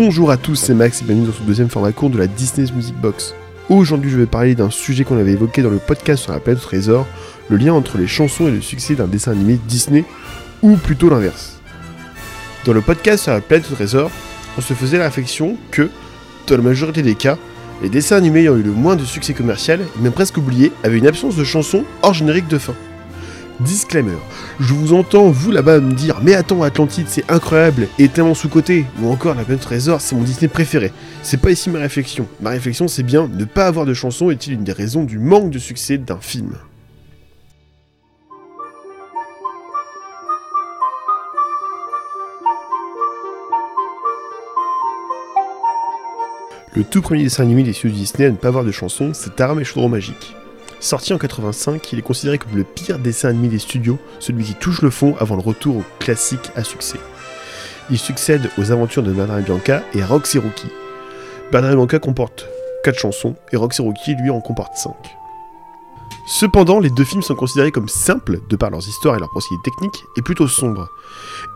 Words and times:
Bonjour 0.00 0.30
à 0.30 0.36
tous, 0.36 0.54
c'est 0.54 0.74
Max 0.74 1.02
et 1.02 1.04
bienvenue 1.04 1.26
dans 1.26 1.32
ce 1.32 1.42
deuxième 1.42 1.68
format 1.68 1.90
court 1.90 2.08
de 2.08 2.18
la 2.18 2.28
Disney's 2.28 2.72
Music 2.72 2.94
Box. 2.94 3.34
Aujourd'hui, 3.68 4.12
je 4.12 4.16
vais 4.16 4.26
parler 4.26 4.54
d'un 4.54 4.70
sujet 4.70 5.02
qu'on 5.02 5.18
avait 5.18 5.32
évoqué 5.32 5.60
dans 5.60 5.70
le 5.70 5.80
podcast 5.80 6.22
sur 6.22 6.32
la 6.32 6.38
planète 6.38 6.62
trésor, 6.62 7.04
le 7.48 7.56
lien 7.56 7.72
entre 7.72 7.98
les 7.98 8.06
chansons 8.06 8.46
et 8.46 8.52
le 8.52 8.60
succès 8.60 8.94
d'un 8.94 9.08
dessin 9.08 9.32
animé 9.32 9.58
Disney, 9.66 10.04
ou 10.62 10.76
plutôt 10.76 11.10
l'inverse. 11.10 11.58
Dans 12.64 12.74
le 12.74 12.80
podcast 12.80 13.24
sur 13.24 13.32
la 13.32 13.40
planète 13.40 13.68
trésor, 13.74 14.12
on 14.56 14.60
se 14.60 14.72
faisait 14.72 14.98
la 14.98 15.06
réflexion 15.06 15.56
que, 15.72 15.90
dans 16.46 16.56
la 16.56 16.62
majorité 16.62 17.02
des 17.02 17.16
cas, 17.16 17.36
les 17.82 17.88
dessins 17.88 18.18
animés 18.18 18.42
ayant 18.42 18.56
eu 18.56 18.62
le 18.62 18.70
moins 18.70 18.94
de 18.94 19.04
succès 19.04 19.34
commercial, 19.34 19.80
et 19.80 20.00
même 20.00 20.12
presque 20.12 20.36
oubliés, 20.36 20.70
avaient 20.84 20.98
une 20.98 21.08
absence 21.08 21.34
de 21.34 21.42
chansons 21.42 21.82
hors 22.02 22.14
générique 22.14 22.46
de 22.46 22.58
fin. 22.58 22.74
Disclaimer, 23.60 24.16
je 24.60 24.72
vous 24.72 24.92
entends, 24.92 25.30
vous 25.30 25.50
là-bas, 25.50 25.80
me 25.80 25.92
dire 25.92 26.20
Mais 26.22 26.34
attends, 26.34 26.62
Atlantide, 26.62 27.06
c'est 27.08 27.28
incroyable 27.28 27.88
et 27.98 28.08
tellement 28.08 28.34
sous-côté, 28.34 28.86
ou 29.02 29.10
encore 29.10 29.34
La 29.34 29.42
Planète 29.42 29.62
Trésor, 29.62 30.00
c'est 30.00 30.14
mon 30.14 30.22
Disney 30.22 30.46
préféré. 30.46 30.92
C'est 31.24 31.40
pas 31.40 31.50
ici 31.50 31.68
ma 31.68 31.80
réflexion. 31.80 32.28
Ma 32.40 32.50
réflexion, 32.50 32.86
c'est 32.86 33.02
bien 33.02 33.26
ne 33.26 33.44
pas 33.44 33.66
avoir 33.66 33.84
de 33.84 33.94
chansons 33.94 34.30
est-il 34.30 34.52
une 34.52 34.62
des 34.62 34.70
raisons 34.70 35.02
du 35.02 35.18
manque 35.18 35.50
de 35.50 35.58
succès 35.58 35.98
d'un 35.98 36.20
film? 36.20 36.54
Le 46.74 46.84
tout 46.84 47.02
premier 47.02 47.24
dessin 47.24 47.42
animé 47.42 47.64
des 47.64 47.72
studios 47.72 47.96
Disney 47.96 48.26
à 48.26 48.30
ne 48.30 48.36
pas 48.36 48.48
avoir 48.48 48.62
de 48.62 48.70
chansons, 48.70 49.10
c'est 49.14 49.34
Taram 49.34 49.58
et 49.58 49.64
Chaudron 49.64 49.88
Magique. 49.88 50.36
Sorti 50.80 51.12
en 51.12 51.18
85, 51.18 51.92
il 51.92 51.98
est 51.98 52.02
considéré 52.02 52.38
comme 52.38 52.54
le 52.54 52.62
pire 52.62 53.00
dessin 53.00 53.30
animé 53.30 53.48
des 53.48 53.58
studios, 53.58 53.98
celui 54.20 54.44
qui 54.44 54.54
touche 54.54 54.80
le 54.80 54.90
fond 54.90 55.16
avant 55.18 55.34
le 55.34 55.42
retour 55.42 55.78
au 55.78 55.84
classique 55.98 56.52
à 56.54 56.62
succès. 56.62 56.98
Il 57.90 57.98
succède 57.98 58.48
aux 58.58 58.70
aventures 58.70 59.02
de 59.02 59.12
Bernard 59.12 59.40
Bianca 59.40 59.82
et 59.94 60.04
Roxy 60.04 60.38
Rookie. 60.38 60.68
Bernard 61.50 61.72
Bianca 61.72 61.98
comporte 61.98 62.46
4 62.84 62.96
chansons 62.96 63.34
et 63.50 63.56
Roxy 63.56 63.82
Rookie 63.82 64.14
lui 64.14 64.30
en 64.30 64.40
comporte 64.40 64.76
5. 64.76 64.92
Cependant, 66.28 66.78
les 66.78 66.90
deux 66.90 67.04
films 67.04 67.22
sont 67.22 67.34
considérés 67.34 67.72
comme 67.72 67.88
simples 67.88 68.40
de 68.48 68.56
par 68.56 68.70
leurs 68.70 68.86
histoires 68.86 69.16
et 69.16 69.18
leurs 69.18 69.30
procédés 69.30 69.60
techniques 69.64 70.04
et 70.16 70.22
plutôt 70.22 70.46
sombres. 70.46 70.88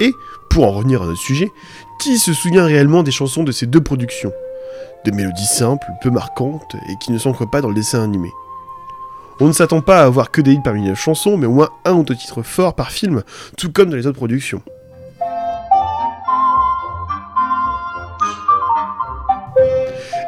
Et, 0.00 0.12
pour 0.48 0.64
en 0.64 0.72
revenir 0.72 1.02
à 1.02 1.06
notre 1.06 1.20
sujet, 1.20 1.52
qui 2.00 2.18
se 2.18 2.32
souvient 2.32 2.64
réellement 2.64 3.02
des 3.02 3.10
chansons 3.12 3.44
de 3.44 3.52
ces 3.52 3.66
deux 3.66 3.82
productions? 3.82 4.32
De 5.04 5.10
mélodies 5.10 5.46
simples, 5.46 5.86
peu 6.00 6.10
marquantes 6.10 6.74
et 6.88 6.96
qui 7.04 7.12
ne 7.12 7.18
s'ancrent 7.18 7.48
pas 7.48 7.60
dans 7.60 7.68
le 7.68 7.74
dessin 7.74 8.02
animé. 8.02 8.30
On 9.42 9.48
ne 9.48 9.52
s'attend 9.52 9.80
pas 9.80 10.02
à 10.02 10.04
avoir 10.04 10.30
que 10.30 10.40
des 10.40 10.52
hits 10.52 10.60
parmi 10.62 10.86
les 10.86 10.94
chansons, 10.94 11.36
mais 11.36 11.46
au 11.46 11.50
moins 11.50 11.70
un 11.84 11.94
ou 11.94 12.04
deux 12.04 12.14
titres 12.14 12.42
forts 12.42 12.76
par 12.76 12.92
film, 12.92 13.24
tout 13.58 13.72
comme 13.72 13.90
dans 13.90 13.96
les 13.96 14.06
autres 14.06 14.18
productions. 14.18 14.62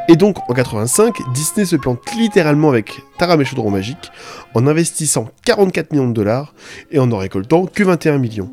Et 0.09 0.17
donc, 0.17 0.37
en 0.49 0.53
85, 0.53 1.15
Disney 1.33 1.65
se 1.65 1.77
plante 1.77 2.01
littéralement 2.17 2.67
avec 2.67 3.03
Taram 3.17 3.41
et 3.41 3.45
Chaudron 3.45 3.71
Magique, 3.71 4.11
en 4.53 4.67
investissant 4.67 5.29
44 5.45 5.93
millions 5.93 6.09
de 6.09 6.13
dollars 6.13 6.53
et 6.91 6.99
en 6.99 7.07
n'en 7.07 7.17
récoltant 7.17 7.67
que 7.67 7.83
21 7.83 8.17
millions. 8.17 8.51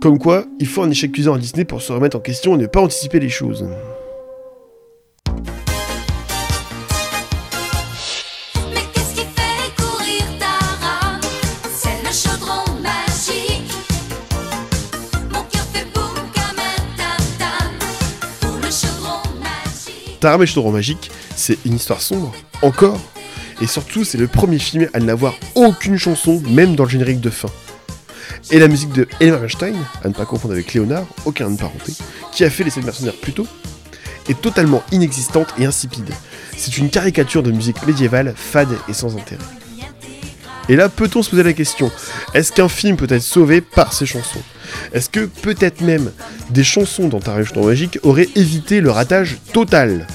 Comme 0.00 0.18
quoi, 0.18 0.44
il 0.58 0.66
faut 0.66 0.82
un 0.82 0.90
échec 0.90 1.12
cuisant 1.12 1.34
à 1.34 1.38
Disney 1.38 1.64
pour 1.64 1.82
se 1.82 1.92
remettre 1.92 2.16
en 2.16 2.20
question 2.20 2.56
et 2.56 2.58
ne 2.58 2.66
pas 2.66 2.80
anticiper 2.80 3.20
les 3.20 3.28
choses. 3.28 3.64
Et 20.22 20.46
Chaudron 20.46 20.72
Magique, 20.72 21.10
c'est 21.34 21.58
une 21.64 21.74
histoire 21.74 22.00
sombre, 22.00 22.34
encore, 22.62 23.00
et 23.60 23.66
surtout 23.66 24.04
c'est 24.04 24.18
le 24.18 24.26
premier 24.26 24.58
film 24.58 24.88
à 24.92 25.00
n'avoir 25.00 25.34
aucune 25.54 25.96
chanson, 25.96 26.42
même 26.48 26.76
dans 26.76 26.84
le 26.84 26.90
générique 26.90 27.20
de 27.20 27.30
fin. 27.30 27.48
Et 28.50 28.58
la 28.58 28.68
musique 28.68 28.92
de 28.92 29.08
Elmer 29.20 29.42
Einstein, 29.42 29.76
à 30.04 30.08
ne 30.08 30.12
pas 30.12 30.26
confondre 30.26 30.54
avec 30.54 30.74
Léonard, 30.74 31.06
aucun 31.24 31.50
de 31.50 31.56
parenté, 31.56 31.92
qui 32.32 32.44
a 32.44 32.50
fait 32.50 32.64
les 32.64 32.70
sept 32.70 32.84
mercenaires 32.84 33.14
plus 33.14 33.32
tôt, 33.32 33.46
est 34.28 34.40
totalement 34.40 34.82
inexistante 34.92 35.54
et 35.58 35.64
insipide. 35.64 36.10
C'est 36.56 36.76
une 36.76 36.90
caricature 36.90 37.42
de 37.42 37.50
musique 37.50 37.84
médiévale, 37.86 38.34
fade 38.36 38.76
et 38.88 38.92
sans 38.92 39.16
intérêt. 39.16 39.42
Et 40.70 40.76
là, 40.76 40.88
peut-on 40.88 41.20
se 41.20 41.30
poser 41.30 41.42
la 41.42 41.52
question, 41.52 41.90
est-ce 42.32 42.52
qu'un 42.52 42.68
film 42.68 42.96
peut 42.96 43.08
être 43.10 43.22
sauvé 43.22 43.60
par 43.60 43.92
ses 43.92 44.06
chansons? 44.06 44.38
Est-ce 44.92 45.10
que 45.10 45.26
peut-être 45.26 45.80
même 45.80 46.12
des 46.50 46.62
chansons 46.62 47.08
dans 47.08 47.20
Chaudron 47.20 47.66
Magique 47.66 47.98
auraient 48.04 48.28
évité 48.36 48.80
le 48.80 48.92
ratage 48.92 49.38
total? 49.52 50.06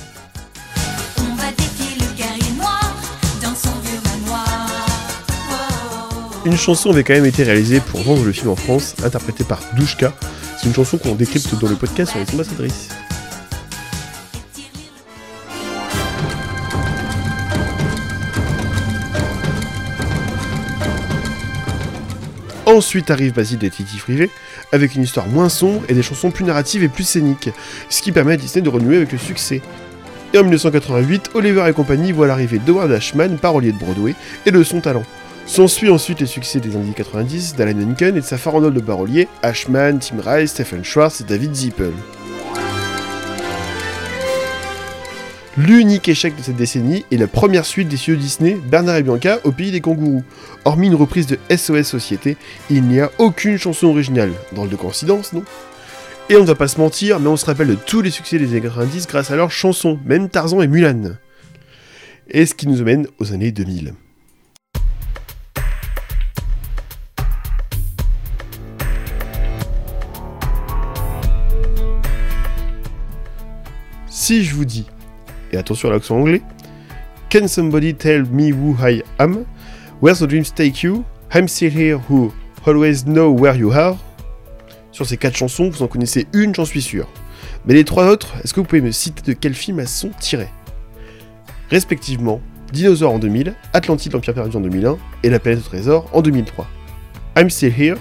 Une 6.46 6.58
chanson 6.58 6.90
avait 6.92 7.04
quand 7.04 7.16
même 7.16 7.26
été 7.26 7.44
réalisée 7.44 7.82
pour 7.82 8.00
vendre 8.04 8.24
le 8.24 8.32
film 8.32 8.50
en 8.50 8.56
France, 8.56 8.96
interprétée 9.04 9.44
par 9.44 9.60
Douchka. 9.76 10.14
C'est 10.58 10.68
une 10.68 10.74
chanson 10.74 10.98
qu'on 10.98 11.16
décrypte 11.16 11.54
dans 11.60 11.68
le 11.68 11.76
podcast 11.76 12.12
sur 12.12 12.22
les 12.22 12.34
ambassadrices. 12.34 12.88
Ensuite 22.66 23.12
arrive 23.12 23.34
Basile 23.34 23.64
et 23.64 23.70
Titi 23.70 23.98
Privé, 23.98 24.32
avec 24.72 24.96
une 24.96 25.04
histoire 25.04 25.28
moins 25.28 25.50
sombre 25.50 25.84
et 25.88 25.94
des 25.94 26.02
chansons 26.02 26.32
plus 26.32 26.44
narratives 26.44 26.84
et 26.84 26.88
plus 26.88 27.04
scéniques, 27.04 27.50
ce 27.90 28.02
qui 28.02 28.12
permet 28.12 28.34
à 28.34 28.38
Disney 28.38 28.64
de 28.64 28.70
renouer 28.70 28.98
avec 28.98 29.12
le 29.12 29.20
succès. 29.20 29.62
Et 30.34 30.40
en 30.40 30.42
1988, 30.42 31.32
Oliver 31.36 31.66
et 31.70 31.74
compagnie 31.74 32.12
voient 32.12 32.28
l'arrivée 32.28 32.60
d'Howard 32.60 32.92
Ashman, 32.92 33.38
parolier 33.38 33.72
de 33.72 33.78
Broadway, 33.78 34.16
et 34.48 34.52
de 34.52 34.64
son 34.64 34.82
talent. 34.82 35.04
S'ensuit 35.46 35.90
ensuite 35.92 36.20
les 36.20 36.26
succès 36.26 36.60
des 36.60 36.76
années 36.76 36.94
90 36.96 37.56
d'Alan 37.56 37.76
Menken 37.76 38.18
et 38.18 38.22
de 38.22 38.26
sa 38.26 38.40
farandole 38.40 38.74
de 38.74 38.80
paroliers, 38.80 39.28
Ashman, 39.44 40.00
Tim 40.00 40.18
Rice, 40.26 40.52
Stephen 40.52 40.84
Schwartz 40.84 41.22
et 41.22 41.24
David 41.24 41.54
Zippel. 41.54 41.94
L'unique 45.58 46.10
échec 46.10 46.36
de 46.36 46.42
cette 46.42 46.58
décennie 46.58 47.06
est 47.12 47.18
la 47.18 47.28
première 47.28 47.66
suite 47.66 47.88
des 47.88 47.96
studios 47.96 48.20
Disney, 48.20 48.58
Bernard 48.70 48.98
et 48.98 49.04
Bianca, 49.04 49.40
au 49.46 49.54
pays 49.54 49.72
des 49.72 49.80
kangourous. 49.80 50.22
Hormis 50.66 50.88
une 50.88 50.96
reprise 50.96 51.28
de 51.28 51.40
SOS 51.50 51.84
Société, 51.84 52.36
il 52.70 52.84
n'y 52.84 53.00
a 53.00 53.10
aucune 53.20 53.58
chanson 53.58 53.88
originale. 53.88 54.34
Dans 54.52 54.66
de 54.66 54.76
coïncidence, 54.76 55.32
non? 55.32 55.46
Et 56.28 56.36
on 56.36 56.42
ne 56.42 56.46
va 56.46 56.56
pas 56.56 56.68
se 56.68 56.78
mentir, 56.78 57.22
mais 57.22 57.30
on 57.30 57.38
se 57.38 57.46
rappelle 57.46 57.70
de 57.70 57.76
tous 57.76 58.02
les 58.02 58.10
succès 58.10 58.38
des 58.38 58.60
90 58.60 59.08
grâce 59.08 59.32
à 59.32 59.38
leurs 59.38 59.52
chansons, 59.52 59.98
même 60.04 60.28
Tarzan 60.28 60.62
et 60.62 60.68
Mulan. 60.68 61.14
Et 62.28 62.46
ce 62.46 62.54
qui 62.54 62.68
nous 62.68 62.82
amène 62.82 63.08
aux 63.20 63.32
années 63.32 63.54
2000. 63.54 63.94
Si 74.10 74.44
je 74.44 74.54
vous 74.54 74.66
dis, 74.66 74.86
et 75.56 75.58
attention 75.58 75.90
à 75.90 75.94
l'accent 75.94 76.18
anglais, 76.18 76.42
Can 77.30 77.48
somebody 77.48 77.94
tell 77.96 78.24
me 78.32 78.52
who 78.52 78.76
I 78.80 79.02
am? 79.18 79.46
Where 80.02 80.16
the 80.16 80.28
dreams 80.28 80.54
take 80.54 80.84
you? 80.84 81.04
I'm 81.34 81.48
still 81.48 81.72
here 81.72 81.98
who 82.10 82.32
always 82.66 83.04
know 83.06 83.32
where 83.32 83.56
you 83.56 83.72
are. 83.72 83.98
Sur 84.92 85.06
ces 85.06 85.18
quatre 85.18 85.36
chansons, 85.36 85.70
vous 85.70 85.82
en 85.84 85.88
connaissez 85.88 86.28
une, 86.34 86.54
j'en 86.54 86.66
suis 86.66 86.82
sûr. 86.82 87.08
Mais 87.66 87.74
les 87.74 87.84
trois 87.84 88.08
autres, 88.08 88.34
est-ce 88.44 88.54
que 88.54 88.60
vous 88.60 88.66
pouvez 88.66 88.82
me 88.82 88.92
citer 88.92 89.22
de 89.24 89.38
quel 89.38 89.54
film 89.54 89.80
elles 89.80 89.88
sont 89.88 90.12
tirées? 90.20 90.52
Respectivement, 91.70 92.40
Dinosaure 92.72 93.12
en 93.12 93.20
2000, 93.20 93.56
Atlantide 93.74 94.14
l'Empire 94.14 94.34
perdu 94.34 94.56
en 94.56 94.62
2001 94.62 94.98
et 95.24 95.30
La 95.30 95.40
planète 95.40 95.60
au 95.60 95.68
trésor 95.68 96.10
en 96.14 96.22
2003. 96.22 96.68
I'm 97.38 97.50
Still 97.50 97.74
Here, 97.78 97.98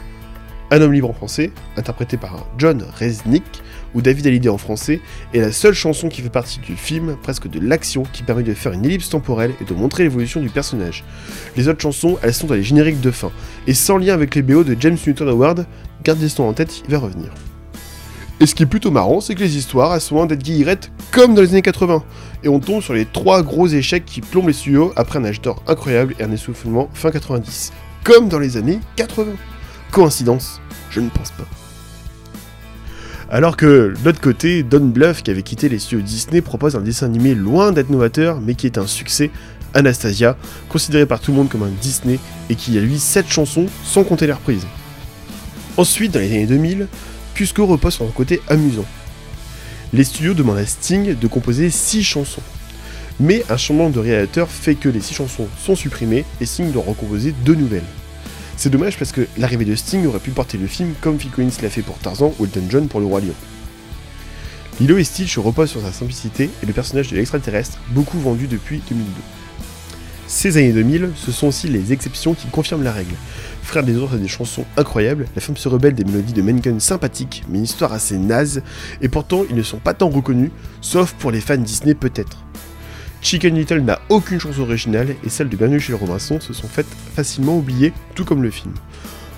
Un 0.70 0.80
homme 0.82 0.92
libre 0.92 1.10
en 1.10 1.14
français, 1.14 1.50
interprété 1.76 2.16
par 2.16 2.46
John 2.58 2.84
Resnick, 2.98 3.44
ou 3.94 4.02
David 4.02 4.26
Hallyday 4.26 4.48
en 4.48 4.58
français, 4.58 5.00
est 5.32 5.40
la 5.40 5.52
seule 5.52 5.74
chanson 5.74 6.08
qui 6.08 6.22
fait 6.22 6.30
partie 6.30 6.58
du 6.60 6.76
film, 6.76 7.16
presque 7.22 7.48
de 7.48 7.60
l'action, 7.60 8.04
qui 8.12 8.22
permet 8.22 8.42
de 8.42 8.54
faire 8.54 8.72
une 8.72 8.84
ellipse 8.84 9.08
temporelle 9.08 9.52
et 9.60 9.64
de 9.64 9.74
montrer 9.74 10.02
l'évolution 10.04 10.40
du 10.40 10.48
personnage. 10.48 11.04
Les 11.56 11.68
autres 11.68 11.80
chansons, 11.80 12.18
elles 12.22 12.34
sont 12.34 12.46
dans 12.46 12.54
les 12.54 12.62
génériques 12.62 13.00
de 13.00 13.10
fin, 13.10 13.30
et 13.66 13.74
sans 13.74 13.96
lien 13.96 14.14
avec 14.14 14.34
les 14.34 14.42
BO 14.42 14.64
de 14.64 14.76
James 14.78 14.98
Newton 15.06 15.28
Howard, 15.28 15.66
gardez 16.02 16.28
ce 16.28 16.42
nom 16.42 16.48
en 16.48 16.52
tête, 16.52 16.82
il 16.84 16.90
va 16.90 16.98
revenir. 16.98 17.32
Et 18.40 18.46
ce 18.46 18.54
qui 18.54 18.64
est 18.64 18.66
plutôt 18.66 18.90
marrant, 18.90 19.20
c'est 19.20 19.34
que 19.34 19.40
les 19.40 19.56
histoires, 19.56 19.94
elles 19.94 20.00
sont 20.00 20.16
loin 20.16 20.26
d'être 20.26 20.42
guillerettes 20.42 20.90
comme 21.12 21.34
dans 21.34 21.42
les 21.42 21.50
années 21.50 21.62
80, 21.62 22.02
et 22.42 22.48
on 22.48 22.60
tombe 22.60 22.82
sur 22.82 22.92
les 22.92 23.06
trois 23.06 23.42
gros 23.42 23.68
échecs 23.68 24.04
qui 24.04 24.20
plombent 24.20 24.48
les 24.48 24.52
studios 24.52 24.92
après 24.96 25.18
un 25.18 25.24
âge 25.24 25.40
d'or 25.40 25.62
incroyable 25.66 26.14
et 26.18 26.24
un 26.24 26.32
essoufflement 26.32 26.90
fin 26.92 27.10
90, 27.10 27.72
comme 28.02 28.28
dans 28.28 28.38
les 28.38 28.56
années 28.56 28.80
80. 28.96 29.32
Coïncidence 29.92 30.60
Je 30.90 31.00
ne 31.00 31.08
pense 31.08 31.30
pas. 31.30 31.63
Alors 33.34 33.56
que, 33.56 33.66
de 33.66 34.04
l'autre 34.04 34.20
côté, 34.20 34.62
Don 34.62 34.84
Bluth, 34.84 35.24
qui 35.24 35.30
avait 35.32 35.42
quitté 35.42 35.68
les 35.68 35.80
studios 35.80 36.02
Disney, 36.02 36.40
propose 36.40 36.76
un 36.76 36.80
dessin 36.80 37.06
animé 37.06 37.34
loin 37.34 37.72
d'être 37.72 37.90
novateur, 37.90 38.40
mais 38.40 38.54
qui 38.54 38.66
est 38.66 38.78
un 38.78 38.86
succès, 38.86 39.32
Anastasia, 39.74 40.36
considéré 40.68 41.04
par 41.04 41.18
tout 41.18 41.32
le 41.32 41.38
monde 41.38 41.48
comme 41.48 41.64
un 41.64 41.72
Disney, 41.80 42.20
et 42.48 42.54
qui 42.54 42.78
a 42.78 42.80
lui 42.80 42.96
7 42.96 43.28
chansons, 43.28 43.66
sans 43.82 44.04
compter 44.04 44.28
les 44.28 44.34
reprises. 44.34 44.68
Ensuite, 45.76 46.12
dans 46.12 46.20
les 46.20 46.28
années 46.28 46.46
2000, 46.46 46.86
Cusco 47.34 47.66
repose 47.66 47.94
sur 47.94 48.04
un 48.04 48.12
côté 48.12 48.40
amusant. 48.46 48.86
Les 49.92 50.04
studios 50.04 50.34
demandent 50.34 50.58
à 50.58 50.66
Sting 50.66 51.18
de 51.18 51.26
composer 51.26 51.70
6 51.70 52.04
chansons. 52.04 52.42
Mais 53.18 53.42
un 53.50 53.56
changement 53.56 53.90
de 53.90 53.98
réalisateur 53.98 54.48
fait 54.48 54.76
que 54.76 54.88
les 54.88 55.00
6 55.00 55.12
chansons 55.14 55.48
sont 55.58 55.74
supprimées 55.74 56.24
et 56.40 56.46
Sting 56.46 56.70
doit 56.70 56.84
recomposer 56.86 57.34
deux 57.44 57.56
nouvelles. 57.56 57.82
C'est 58.56 58.70
dommage 58.70 58.98
parce 58.98 59.12
que 59.12 59.26
l'arrivée 59.36 59.64
de 59.64 59.74
Sting 59.74 60.06
aurait 60.06 60.20
pu 60.20 60.30
porter 60.30 60.58
le 60.58 60.66
film 60.66 60.94
comme 61.00 61.18
Phil 61.18 61.30
l'a 61.62 61.70
fait 61.70 61.82
pour 61.82 61.98
Tarzan 61.98 62.32
ou 62.38 62.44
Elton 62.44 62.64
John 62.68 62.88
pour 62.88 63.00
Le 63.00 63.06
Roi 63.06 63.20
Lion. 63.20 63.34
Lilo 64.80 64.98
et 64.98 65.04
Stitch 65.04 65.38
reposent 65.38 65.70
sur 65.70 65.82
sa 65.82 65.92
simplicité 65.92 66.50
et 66.62 66.66
le 66.66 66.72
personnage 66.72 67.08
de 67.10 67.16
l'extraterrestre, 67.16 67.78
beaucoup 67.90 68.18
vendu 68.18 68.46
depuis 68.46 68.82
2002. 68.88 69.04
Ces 70.26 70.56
années 70.56 70.72
2000, 70.72 71.10
ce 71.14 71.30
sont 71.30 71.48
aussi 71.48 71.68
les 71.68 71.92
exceptions 71.92 72.34
qui 72.34 72.48
confirment 72.48 72.82
la 72.82 72.92
règle. 72.92 73.14
Frère 73.62 73.84
des 73.84 73.96
autres 73.96 74.14
a 74.14 74.18
des 74.18 74.28
chansons 74.28 74.64
incroyables, 74.76 75.26
la 75.34 75.40
femme 75.40 75.56
se 75.56 75.68
rebelle 75.68 75.94
des 75.94 76.04
mélodies 76.04 76.32
de 76.32 76.42
Menken 76.42 76.80
sympathiques, 76.80 77.44
mais 77.48 77.58
une 77.58 77.64
histoire 77.64 77.92
assez 77.92 78.18
naze, 78.18 78.62
et 79.00 79.08
pourtant 79.08 79.44
ils 79.48 79.56
ne 79.56 79.62
sont 79.62 79.78
pas 79.78 79.94
tant 79.94 80.08
reconnus, 80.08 80.50
sauf 80.80 81.12
pour 81.12 81.30
les 81.30 81.40
fans 81.40 81.56
Disney 81.56 81.94
peut-être. 81.94 82.43
Chicken 83.24 83.54
Little 83.54 83.80
n'a 83.80 84.00
aucune 84.10 84.38
chanson 84.38 84.60
originale, 84.60 85.16
et 85.24 85.30
celles 85.30 85.48
de 85.48 85.56
Bienvenue 85.56 85.80
chez 85.80 85.92
le 85.92 85.96
Robinson 85.96 86.38
se 86.40 86.52
sont 86.52 86.68
faites 86.68 86.86
facilement 87.16 87.56
oublier, 87.56 87.94
tout 88.14 88.26
comme 88.26 88.42
le 88.42 88.50
film. 88.50 88.74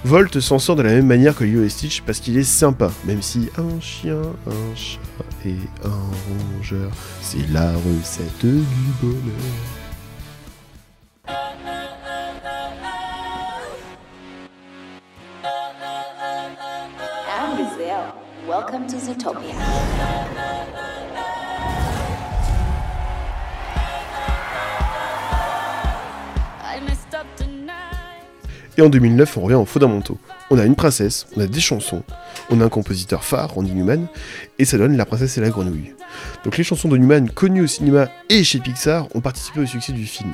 Volt 0.04 0.40
s'en 0.40 0.58
sort 0.58 0.74
de 0.74 0.82
la 0.82 0.90
même 0.90 1.06
manière 1.06 1.36
que 1.36 1.44
Lilo 1.44 1.64
parce 2.04 2.18
qu'il 2.18 2.36
est 2.36 2.42
sympa, 2.42 2.90
même 3.04 3.22
si 3.22 3.48
un 3.56 3.80
chien, 3.80 4.22
un 4.48 4.74
chat 4.74 4.98
et 5.46 5.54
un 5.84 6.56
rongeur, 6.58 6.90
c'est 7.22 7.48
la 7.52 7.70
recette 7.74 8.44
du 8.44 8.64
bonheur. 9.00 9.22
Et 28.78 28.82
en 28.82 28.90
2009, 28.90 29.36
on 29.38 29.40
revient 29.40 29.54
aux 29.54 29.64
fondamentaux. 29.64 30.18
On 30.50 30.58
a 30.58 30.64
une 30.64 30.74
princesse, 30.74 31.26
on 31.34 31.40
a 31.40 31.46
des 31.46 31.60
chansons, 31.60 32.02
on 32.50 32.60
a 32.60 32.64
un 32.64 32.68
compositeur 32.68 33.24
phare, 33.24 33.54
Randy 33.54 33.72
Newman, 33.72 34.06
et 34.58 34.64
ça 34.64 34.76
donne 34.76 34.96
La 34.96 35.06
princesse 35.06 35.38
et 35.38 35.40
la 35.40 35.48
grenouille. 35.48 35.94
Donc 36.44 36.58
les 36.58 36.64
chansons 36.64 36.88
de 36.88 36.96
Newman 36.96 37.30
connues 37.30 37.62
au 37.62 37.66
cinéma 37.66 38.08
et 38.28 38.44
chez 38.44 38.60
Pixar 38.60 39.08
ont 39.14 39.20
participé 39.20 39.60
au 39.60 39.66
succès 39.66 39.92
du 39.92 40.04
film. 40.04 40.32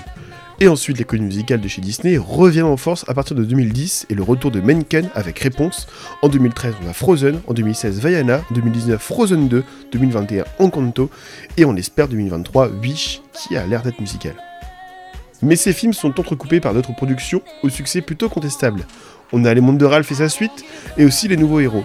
Et 0.61 0.69
ensuite, 0.69 0.99
les 0.99 1.05
comédies 1.05 1.27
musicales 1.27 1.61
de 1.61 1.69
chez 1.69 1.81
Disney 1.81 2.19
reviennent 2.19 2.67
en 2.67 2.77
force 2.77 3.05
à 3.09 3.15
partir 3.15 3.37
de 3.37 3.44
2010 3.44 4.06
et 4.11 4.15
le 4.15 4.23
retour 4.23 4.50
de 4.50 4.61
Menken 4.61 5.09
avec 5.15 5.39
Réponse. 5.39 5.89
En 6.21 6.29
2013, 6.29 6.75
on 6.85 6.89
a 6.89 6.93
Frozen, 6.93 7.41
en 7.47 7.55
2016, 7.55 8.00
Vaiana, 8.00 8.43
en 8.50 8.55
2019, 8.55 9.03
Frozen 9.03 9.49
2, 9.49 9.65
2021, 9.93 10.44
Encanto, 10.59 11.11
et 11.56 11.65
on 11.65 11.75
espère 11.75 12.06
2023, 12.06 12.69
Wish, 12.81 13.23
qui 13.33 13.56
a 13.56 13.67
l'air 13.67 13.83
d'être 13.83 14.00
musical. 14.00 14.35
Mais 15.43 15.56
ces 15.56 15.73
films 15.73 15.93
sont 15.93 16.19
entrecoupés 16.19 16.61
par 16.61 16.73
d'autres 16.73 16.94
productions 16.94 17.43
au 17.62 17.69
succès 17.69 18.00
plutôt 18.00 18.29
contestable. 18.29 18.87
On 19.33 19.44
a 19.44 19.53
Les 19.53 19.61
Mondes 19.61 19.79
de 19.79 19.85
Ralph 19.85 20.11
et 20.12 20.17
sa 20.17 20.29
suite, 20.29 20.65
et 20.97 21.05
aussi 21.05 21.27
Les 21.27 21.37
Nouveaux 21.37 21.61
Héros. 21.61 21.85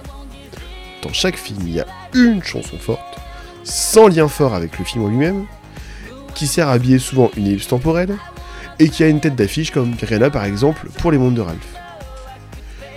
Dans 1.01 1.13
chaque 1.13 1.38
film, 1.38 1.59
il 1.62 1.75
y 1.75 1.80
a 1.80 1.86
une 2.13 2.44
chanson 2.44 2.77
forte, 2.77 3.18
sans 3.63 4.07
lien 4.07 4.27
fort 4.27 4.54
avec 4.54 4.77
le 4.77 4.86
film 4.86 5.06
en 5.06 5.07
lui-même, 5.07 5.45
qui 6.36 6.45
sert 6.45 6.68
à 6.68 6.74
habiller 6.74 7.00
souvent 7.00 7.31
une 7.36 7.48
ellipse 7.48 7.68
temporelle, 7.68 8.15
et 8.80 8.89
qui 8.89 9.04
a 9.04 9.07
une 9.07 9.19
tête 9.19 9.36
d'affiche 9.36 9.71
comme 9.71 9.95
Rihanna 10.00 10.30
par 10.30 10.45
exemple 10.45 10.88
pour 11.00 11.12
Les 11.12 11.18
Mondes 11.18 11.33
de 11.33 11.42
Ralph. 11.42 11.75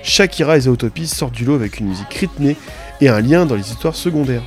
Shakira 0.03 0.57
et 0.57 0.61
Zootopie 0.61 1.07
sortent 1.07 1.35
du 1.35 1.45
lot 1.45 1.55
avec 1.55 1.81
une 1.81 1.89
musique 1.89 2.13
rythmée 2.13 2.57
et 3.01 3.09
un 3.09 3.21
lien 3.21 3.47
dans 3.47 3.55
les 3.55 3.71
histoires 3.71 3.95
secondaires. 3.95 4.43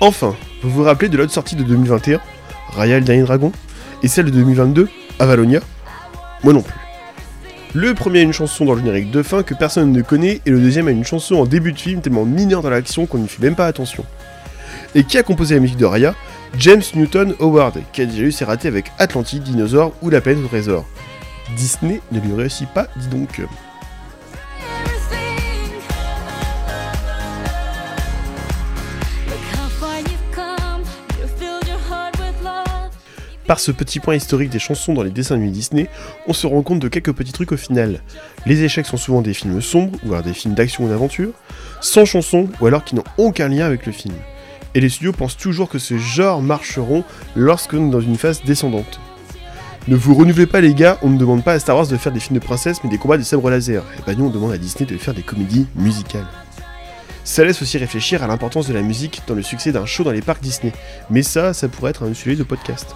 Enfin, 0.00 0.36
vous 0.62 0.70
vous 0.70 0.82
rappelez 0.82 1.08
de 1.08 1.16
l'autre 1.16 1.32
sortie 1.32 1.56
de 1.56 1.62
2021, 1.62 2.20
Raya 2.70 2.98
le 2.98 3.04
dernier 3.04 3.22
dragon? 3.22 3.52
Et 4.02 4.08
celle 4.08 4.26
de 4.26 4.30
2022, 4.30 4.88
Avalonia 5.18 5.60
Moi 6.42 6.52
non 6.52 6.62
plus. 6.62 6.74
Le 7.74 7.94
premier 7.94 8.20
a 8.20 8.22
une 8.22 8.32
chanson 8.32 8.64
dans 8.64 8.74
le 8.74 8.80
générique 8.80 9.10
de 9.12 9.22
fin 9.22 9.42
que 9.44 9.54
personne 9.54 9.92
ne 9.92 10.02
connaît, 10.02 10.40
et 10.44 10.50
le 10.50 10.58
deuxième 10.58 10.88
a 10.88 10.90
une 10.90 11.04
chanson 11.04 11.36
en 11.36 11.46
début 11.46 11.72
de 11.72 11.78
film 11.78 12.00
tellement 12.00 12.24
mineure 12.24 12.62
dans 12.62 12.70
l'action 12.70 13.06
qu'on 13.06 13.18
n'y 13.18 13.28
fait 13.28 13.42
même 13.42 13.54
pas 13.54 13.66
attention. 13.66 14.04
Et 14.94 15.04
qui 15.04 15.18
a 15.18 15.22
composé 15.22 15.54
la 15.54 15.60
musique 15.60 15.76
de 15.76 15.84
Raya? 15.84 16.14
James 16.58 16.82
Newton 16.94 17.34
Howard, 17.38 17.78
qui 17.92 18.02
a 18.02 18.06
déjà 18.06 18.24
eu 18.24 18.32
ses 18.32 18.44
ratés 18.44 18.66
avec 18.66 18.86
Atlantique, 18.98 19.44
Dinosaure 19.44 19.92
ou 20.02 20.10
La 20.10 20.20
planète 20.20 20.44
au 20.44 20.48
trésor. 20.48 20.84
Disney 21.56 22.00
ne 22.10 22.18
lui 22.18 22.34
réussit 22.34 22.68
pas, 22.68 22.88
dis 22.96 23.06
donc. 23.06 23.40
Par 33.50 33.58
ce 33.58 33.72
petit 33.72 33.98
point 33.98 34.14
historique 34.14 34.50
des 34.50 34.60
chansons 34.60 34.94
dans 34.94 35.02
les 35.02 35.10
dessins 35.10 35.34
animés 35.34 35.50
Disney, 35.50 35.88
on 36.28 36.32
se 36.32 36.46
rend 36.46 36.62
compte 36.62 36.78
de 36.78 36.86
quelques 36.86 37.10
petits 37.12 37.32
trucs 37.32 37.50
au 37.50 37.56
final. 37.56 38.00
Les 38.46 38.62
échecs 38.62 38.86
sont 38.86 38.96
souvent 38.96 39.22
des 39.22 39.34
films 39.34 39.60
sombres, 39.60 39.98
ou 40.04 40.12
alors 40.12 40.22
des 40.22 40.34
films 40.34 40.54
d'action 40.54 40.84
ou 40.84 40.88
d'aventure, 40.88 41.32
sans 41.80 42.04
chansons, 42.04 42.48
ou 42.60 42.66
alors 42.66 42.84
qui 42.84 42.94
n'ont 42.94 43.02
aucun 43.18 43.48
lien 43.48 43.66
avec 43.66 43.86
le 43.86 43.92
film. 43.92 44.14
Et 44.76 44.80
les 44.80 44.88
studios 44.88 45.10
pensent 45.10 45.36
toujours 45.36 45.68
que 45.68 45.80
ce 45.80 45.98
genre 45.98 46.42
marcheront 46.42 47.02
lorsque 47.34 47.72
l'on 47.72 47.88
est 47.88 47.90
dans 47.90 48.00
une 48.00 48.16
phase 48.16 48.40
descendante. 48.44 49.00
Ne 49.88 49.96
vous 49.96 50.14
renouvelez 50.14 50.46
pas 50.46 50.60
les 50.60 50.72
gars, 50.72 50.98
on 51.02 51.10
ne 51.10 51.18
demande 51.18 51.42
pas 51.42 51.54
à 51.54 51.58
Star 51.58 51.74
Wars 51.74 51.88
de 51.88 51.96
faire 51.96 52.12
des 52.12 52.20
films 52.20 52.38
de 52.38 52.44
princesses 52.44 52.78
mais 52.84 52.90
des 52.90 52.98
combats 52.98 53.18
de 53.18 53.24
sabre 53.24 53.50
laser. 53.50 53.82
Et 53.98 54.02
bah 54.06 54.14
nous 54.16 54.26
on 54.26 54.30
demande 54.30 54.52
à 54.52 54.58
Disney 54.58 54.88
de 54.88 54.96
faire 54.96 55.12
des 55.12 55.22
comédies 55.22 55.66
musicales. 55.74 56.28
Ça 57.24 57.44
laisse 57.44 57.62
aussi 57.62 57.78
réfléchir 57.78 58.22
à 58.22 58.26
l'importance 58.26 58.68
de 58.68 58.74
la 58.74 58.82
musique 58.82 59.22
dans 59.26 59.34
le 59.34 59.42
succès 59.42 59.72
d'un 59.72 59.86
show 59.86 60.04
dans 60.04 60.10
les 60.10 60.22
parcs 60.22 60.42
Disney. 60.42 60.72
Mais 61.10 61.22
ça, 61.22 61.52
ça 61.52 61.68
pourrait 61.68 61.90
être 61.90 62.04
un 62.04 62.14
sujet 62.14 62.36
de 62.36 62.42
podcast. 62.42 62.94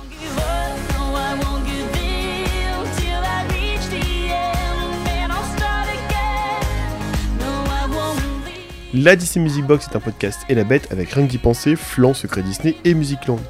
La 8.97 9.17
Disney 9.17 9.43
Music 9.43 9.67
Box 9.67 9.89
est 9.91 9.97
un 9.97 10.01
podcast 10.01 10.39
et 10.49 10.55
la 10.55 10.63
bête 10.63 10.87
avec 10.93 11.11
rien 11.11 11.25
d'y 11.25 11.39
penser, 11.39 11.75
Flan, 11.75 12.15
Secret 12.15 12.43
Disney 12.43 12.77
et 12.85 12.95
Musicland. 12.95 13.41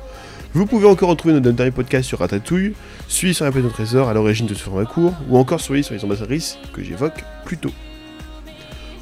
Vous 0.54 0.64
pouvez 0.64 0.86
encore 0.86 1.10
retrouver 1.10 1.34
notre 1.34 1.50
dernier 1.50 1.70
podcast 1.70 2.08
sur 2.08 2.20
Ratatouille, 2.20 2.72
celui 3.08 3.34
sur 3.34 3.44
la 3.44 3.50
planète 3.50 3.70
au 3.70 3.74
trésor 3.74 4.08
à 4.08 4.14
l'origine 4.14 4.46
de 4.46 4.54
ce 4.54 4.62
format 4.62 4.86
court, 4.86 5.12
ou 5.28 5.36
encore 5.36 5.60
celui 5.60 5.84
sur 5.84 5.92
les 5.94 6.02
ambassadrices 6.02 6.56
que 6.72 6.82
j'évoque 6.82 7.22
plus 7.44 7.58
tôt. 7.58 7.72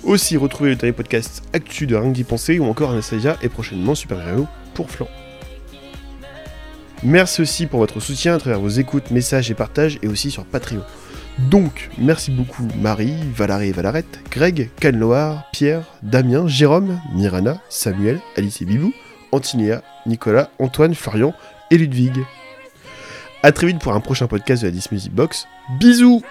Aussi, 0.05 0.37
retrouvez 0.37 0.71
le 0.71 0.77
dernier 0.77 0.93
podcast 0.93 1.45
Actu 1.53 1.87
de 1.87 1.95
Rien 1.95 2.11
d'y 2.11 2.25
penser, 2.25 2.59
ou 2.59 2.65
encore 2.65 2.91
Anastasia 2.91 3.37
et 3.41 3.49
prochainement 3.49 3.95
Super 3.95 4.19
pour 4.75 4.91
Flan. 4.91 5.07
Merci 7.05 7.43
aussi 7.43 7.67
pour 7.67 7.79
votre 7.79 8.01
soutien 8.01 8.35
à 8.35 8.39
travers 8.39 8.59
vos 8.59 8.69
écoutes, 8.69 9.13
messages 9.13 9.51
et 9.51 9.55
partages, 9.55 9.99
et 10.03 10.09
aussi 10.09 10.33
sur 10.33 10.45
Patreon. 10.45 10.83
Donc, 11.39 11.89
merci 11.99 12.33
beaucoup 12.33 12.67
Marie, 12.81 13.15
Valaré 13.35 13.69
et 13.69 13.73
Valarette, 13.73 14.21
Greg, 14.31 14.71
Canloar, 14.81 15.49
Pierre, 15.53 15.85
Damien, 16.03 16.49
Jérôme, 16.49 17.01
Mirana, 17.15 17.61
Samuel, 17.69 18.21
Alice 18.37 18.61
et 18.61 18.65
Bibou, 18.65 18.93
Antinéa, 19.31 19.83
Nicolas, 20.07 20.51
Antoine, 20.59 20.97
Florian 20.97 21.33
et 21.71 21.79
Ludwig. 21.79 22.25
A 23.45 23.53
très 23.53 23.69
vite 23.69 23.81
pour 23.81 23.93
un 23.93 24.01
prochain 24.01 24.27
podcast 24.27 24.63
de 24.63 24.69
la 24.69 24.73
Disney 24.73 24.97
Music 24.97 25.13
Box. 25.13 25.47
Bisous 25.81 26.23